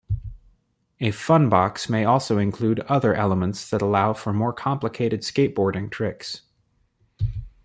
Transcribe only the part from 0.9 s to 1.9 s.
A funbox